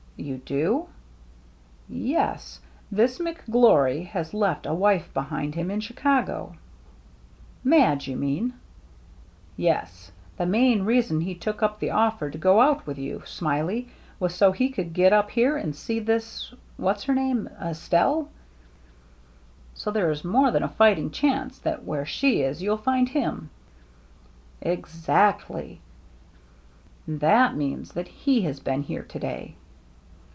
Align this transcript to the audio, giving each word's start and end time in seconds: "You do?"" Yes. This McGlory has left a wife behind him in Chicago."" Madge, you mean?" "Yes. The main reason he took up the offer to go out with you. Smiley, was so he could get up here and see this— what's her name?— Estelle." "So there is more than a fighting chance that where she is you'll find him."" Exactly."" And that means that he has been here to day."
"You 0.17 0.37
do?"" 0.45 0.87
Yes. 1.89 2.59
This 2.91 3.17
McGlory 3.17 4.05
has 4.05 4.35
left 4.35 4.67
a 4.67 4.73
wife 4.75 5.11
behind 5.15 5.55
him 5.55 5.71
in 5.71 5.79
Chicago."" 5.79 6.55
Madge, 7.63 8.07
you 8.07 8.15
mean?" 8.17 8.53
"Yes. 9.57 10.11
The 10.37 10.45
main 10.45 10.83
reason 10.83 11.21
he 11.21 11.33
took 11.33 11.63
up 11.63 11.79
the 11.79 11.89
offer 11.89 12.29
to 12.29 12.37
go 12.37 12.61
out 12.61 12.85
with 12.85 12.99
you. 12.99 13.23
Smiley, 13.25 13.87
was 14.19 14.35
so 14.35 14.51
he 14.51 14.69
could 14.69 14.93
get 14.93 15.11
up 15.11 15.31
here 15.31 15.57
and 15.57 15.75
see 15.75 15.97
this— 15.99 16.53
what's 16.77 17.05
her 17.05 17.15
name?— 17.15 17.49
Estelle." 17.59 18.29
"So 19.73 19.89
there 19.89 20.11
is 20.11 20.23
more 20.23 20.51
than 20.51 20.61
a 20.61 20.69
fighting 20.69 21.09
chance 21.09 21.57
that 21.57 21.83
where 21.83 22.05
she 22.05 22.41
is 22.43 22.61
you'll 22.61 22.77
find 22.77 23.09
him."" 23.09 23.49
Exactly."" 24.61 25.81
And 27.07 27.21
that 27.21 27.55
means 27.55 27.93
that 27.93 28.07
he 28.07 28.43
has 28.43 28.59
been 28.59 28.83
here 28.83 29.01
to 29.03 29.17
day." 29.19 29.55